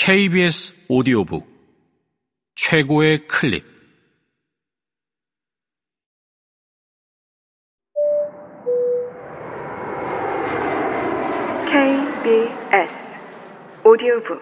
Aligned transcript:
KBS 0.00 0.86
오디오북 0.88 1.44
최고의 2.54 3.26
클립. 3.26 3.64
KBS 11.66 12.94
오디오북. 13.84 14.40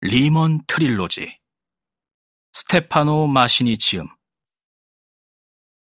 리먼 0.00 0.64
트릴로지. 0.66 1.38
스테파노 2.52 3.28
마시니 3.28 3.78
지음. 3.78 4.08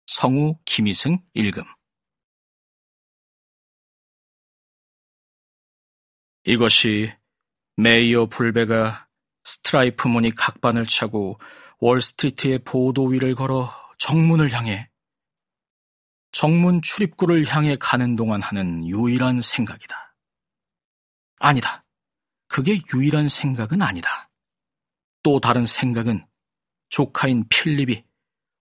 성우 0.07 0.59
김희승 0.67 1.19
읽음 1.33 1.76
이것이 6.49 7.13
메이어 7.77 8.27
불베가 8.27 9.09
스트라이프 9.43 10.07
무늬 10.07 10.31
각반을 10.31 10.87
차고 10.87 11.41
월스트리트의 11.81 12.61
보도 12.61 13.07
위를 13.07 13.35
걸어 13.35 13.69
정문을 13.99 14.53
향해 14.53 14.89
정문 16.31 16.83
출입구를 16.83 17.47
향해 17.49 17.77
가는 17.81 18.15
동안 18.15 18.43
하는 18.43 18.87
유일한 18.87 19.41
생각이다. 19.41 20.15
아니다. 21.41 21.85
그게 22.47 22.79
유일한 22.95 23.29
생각은 23.29 23.83
아니다. 23.83 24.31
또 25.25 25.41
다른 25.41 25.67
생각은 25.67 26.25
조카인 26.91 27.49
필립이 27.49 28.05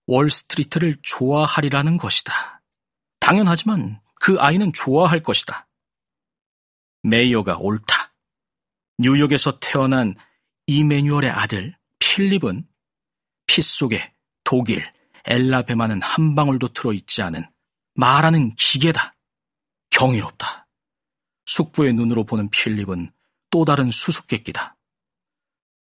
월스트리트를 0.08 0.98
좋아하리라는 1.04 1.98
것이다. 1.98 2.64
당연하지만 3.20 4.02
그 4.20 4.38
아이는 4.40 4.74
좋아할 4.74 5.22
것이다. 5.22 5.68
메이어가 7.06 7.58
옳다. 7.58 8.14
뉴욕에서 8.98 9.60
태어난 9.60 10.16
이메뉴얼의 10.68 11.30
아들 11.30 11.78
필립은 12.00 12.68
피 13.46 13.62
속에 13.62 14.14
독일, 14.44 14.92
엘라베마는 15.26 16.02
한 16.02 16.36
방울도 16.36 16.74
들어있지 16.74 17.22
않은 17.22 17.48
말하는 17.94 18.52
기계다. 18.56 19.16
경이롭다. 19.92 20.68
숙부의 21.46 21.94
눈으로 21.94 22.26
보는 22.26 22.50
필립은 22.50 23.12
또 23.52 23.66
다른 23.66 23.92
수수께끼다. 23.92 24.76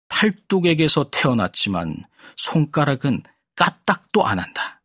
팔뚝에게서 0.09 1.09
태어났지만 1.11 2.03
손가락은 2.35 3.23
까딱도 3.55 4.25
안 4.25 4.39
한다. 4.39 4.81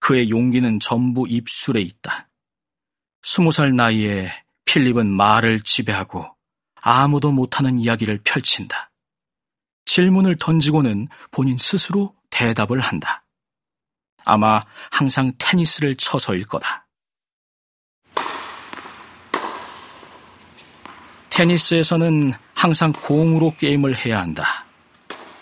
그의 0.00 0.30
용기는 0.30 0.80
전부 0.80 1.26
입술에 1.28 1.80
있다. 1.80 2.28
스무 3.22 3.52
살 3.52 3.74
나이에 3.74 4.30
필립은 4.72 5.06
말을 5.06 5.60
지배하고 5.60 6.34
아무도 6.80 7.30
못하는 7.30 7.78
이야기를 7.78 8.20
펼친다. 8.24 8.90
질문을 9.84 10.36
던지고는 10.36 11.08
본인 11.30 11.58
스스로 11.58 12.14
대답을 12.30 12.80
한다. 12.80 13.22
아마 14.24 14.64
항상 14.90 15.32
테니스를 15.36 15.96
쳐서일 15.96 16.46
거다. 16.46 16.86
테니스에서는 21.28 22.32
항상 22.54 22.94
공으로 22.94 23.54
게임을 23.58 23.94
해야 23.94 24.22
한다. 24.22 24.64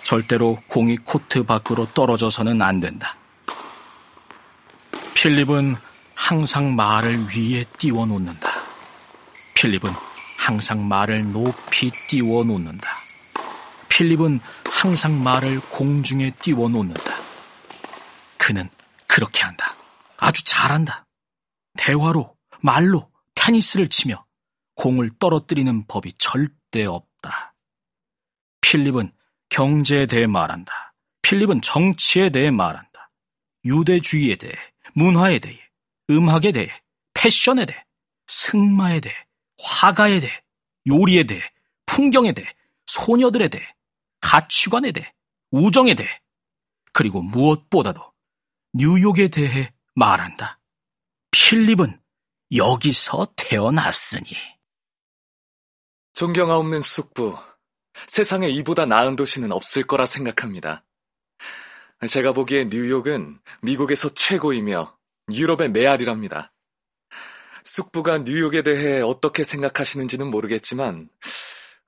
절대로 0.02 0.60
공이 0.66 0.96
코트 1.04 1.44
밖으로 1.44 1.86
떨어져서는 1.94 2.60
안 2.60 2.80
된다. 2.80 3.16
필립은 5.14 5.76
항상 6.16 6.74
말을 6.74 7.26
위에 7.28 7.64
띄워 7.78 8.06
놓는다. 8.06 8.49
필립은 9.60 9.92
항상 10.38 10.88
말을 10.88 11.32
높이 11.32 11.90
띄워 12.08 12.42
놓는다. 12.44 12.96
필립은 13.90 14.40
항상 14.64 15.22
말을 15.22 15.60
공중에 15.68 16.30
띄워 16.30 16.70
놓는다. 16.70 17.14
그는 18.38 18.70
그렇게 19.06 19.42
한다. 19.42 19.76
아주 20.16 20.42
잘한다. 20.44 21.04
대화로, 21.76 22.34
말로, 22.62 23.10
테니스를 23.34 23.88
치며 23.88 24.24
공을 24.76 25.10
떨어뜨리는 25.18 25.86
법이 25.86 26.14
절대 26.14 26.86
없다. 26.86 27.54
필립은 28.62 29.12
경제에 29.50 30.06
대해 30.06 30.26
말한다. 30.26 30.94
필립은 31.20 31.60
정치에 31.60 32.30
대해 32.30 32.50
말한다. 32.50 33.10
유대주의에 33.66 34.36
대해, 34.36 34.54
문화에 34.94 35.38
대해, 35.38 35.58
음악에 36.08 36.50
대해, 36.50 36.70
패션에 37.12 37.66
대해, 37.66 37.84
승마에 38.26 39.00
대해, 39.00 39.14
화가에 39.62 40.20
대해, 40.20 40.32
요리에 40.86 41.24
대해, 41.24 41.40
풍경에 41.86 42.32
대해, 42.32 42.46
소녀들에 42.86 43.48
대해, 43.48 43.64
가치관에 44.20 44.92
대해, 44.92 45.12
우정에 45.50 45.94
대해, 45.94 46.08
그리고 46.92 47.22
무엇보다도 47.22 48.00
뉴욕에 48.72 49.28
대해 49.28 49.72
말한다. 49.94 50.60
필립은 51.30 52.00
여기서 52.54 53.32
태어났으니. 53.36 54.30
존경하옵는 56.14 56.80
숙부, 56.80 57.36
세상에 58.06 58.48
이보다 58.48 58.86
나은 58.86 59.16
도시는 59.16 59.52
없을 59.52 59.86
거라 59.86 60.06
생각합니다. 60.06 60.84
제가 62.08 62.32
보기에 62.32 62.64
뉴욕은 62.64 63.40
미국에서 63.62 64.12
최고이며 64.14 64.96
유럽의 65.32 65.70
메아리랍니다. 65.70 66.52
숙부가 67.64 68.18
뉴욕에 68.18 68.62
대해 68.62 69.00
어떻게 69.00 69.44
생각하시는지는 69.44 70.30
모르겠지만, 70.30 71.08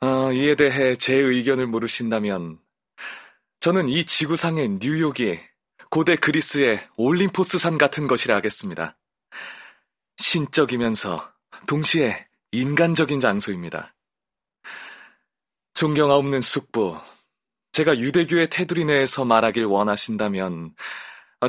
어, 0.01 0.33
이에 0.33 0.55
대해 0.55 0.97
제 0.97 1.15
의견을 1.15 1.67
물으신다면, 1.67 2.59
저는 3.61 3.89
이 3.89 4.05
지구상의 4.05 4.79
뉴욕이 4.81 5.39
고대 5.91 6.17
그리스의 6.17 6.87
올림포스산 6.97 7.79
같은 7.79 8.07
것이라 8.07 8.35
하겠습니다. 8.37 8.97
신적이면서 10.17 11.33
동시에 11.67 12.27
인간적인 12.51 13.21
장소입니다. 13.21 13.95
존경하옵는 15.75 16.41
숙부, 16.41 16.99
제가 17.73 17.99
유대교의 17.99 18.51
테두리 18.51 18.85
내에서 18.85 19.25
말하길 19.25 19.65
원하신다면, 19.65 20.75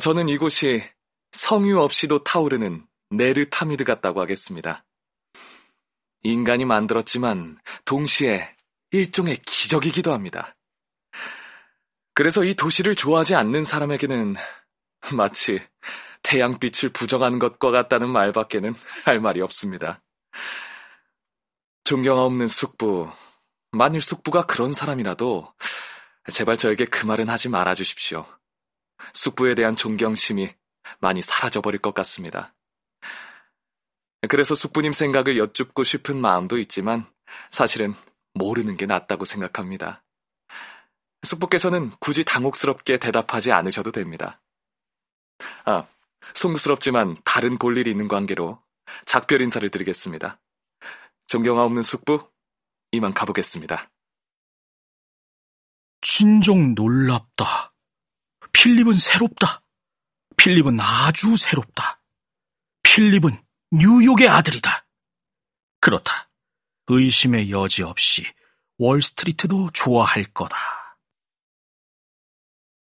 저는 0.01 0.29
이곳이 0.29 0.83
성유 1.31 1.79
없이도 1.79 2.23
타오르는 2.23 2.85
네르타미드 3.15 3.83
같다고 3.83 4.21
하겠습니다. 4.21 4.85
인간이 6.23 6.65
만들었지만 6.65 7.59
동시에 7.85 8.55
일종의 8.91 9.37
기적이기도 9.37 10.13
합니다. 10.13 10.55
그래서 12.13 12.43
이 12.43 12.53
도시를 12.53 12.95
좋아하지 12.95 13.35
않는 13.35 13.63
사람에게는 13.63 14.35
마치 15.13 15.59
태양빛을 16.23 16.89
부정하는 16.89 17.39
것과 17.39 17.71
같다는 17.71 18.09
말밖에는 18.09 18.73
할 19.05 19.19
말이 19.19 19.41
없습니다. 19.41 20.01
존경하옵는 21.83 22.47
숙부, 22.47 23.11
만일 23.71 23.99
숙부가 23.99 24.45
그런 24.45 24.73
사람이라도 24.73 25.53
제발 26.31 26.55
저에게 26.55 26.85
그 26.85 27.05
말은 27.05 27.29
하지 27.29 27.49
말아 27.49 27.75
주십시오. 27.75 28.25
숙부에 29.13 29.55
대한 29.55 29.75
존경심이 29.75 30.53
많이 30.99 31.21
사라져버릴 31.21 31.81
것 31.81 31.93
같습니다. 31.93 32.53
그래서 34.29 34.55
숙부님 34.55 34.93
생각을 34.93 35.37
여쭙고 35.37 35.83
싶은 35.83 36.19
마음도 36.19 36.57
있지만 36.57 37.05
사실은 37.51 37.93
모르는 38.33 38.77
게 38.77 38.85
낫다고 38.85 39.25
생각합니다. 39.25 40.03
숙부께서는 41.23 41.91
굳이 41.99 42.23
당혹스럽게 42.23 42.97
대답하지 42.97 43.51
않으셔도 43.51 43.91
됩니다. 43.91 44.41
아, 45.65 45.85
송구스럽지만 46.33 47.17
다른 47.23 47.57
볼 47.57 47.77
일이 47.77 47.91
있는 47.91 48.07
관계로 48.07 48.61
작별 49.05 49.41
인사를 49.41 49.69
드리겠습니다. 49.69 50.39
존경하옵는 51.27 51.83
숙부, 51.83 52.29
이만 52.91 53.13
가보겠습니다. 53.13 53.89
진정 56.01 56.75
놀랍다. 56.75 57.73
필립은 58.51 58.93
새롭다. 58.93 59.61
필립은 60.37 60.79
아주 60.79 61.35
새롭다. 61.37 62.01
필립은 62.83 63.31
뉴욕의 63.75 64.29
아들이다. 64.29 64.85
그렇다. 65.79 66.29
의심의 66.87 67.49
여지 67.49 67.81
없이 67.81 68.23
월스트리트도 68.77 69.71
좋아할 69.73 70.25
거다. 70.25 70.55